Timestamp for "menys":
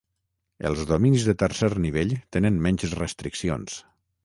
2.69-2.97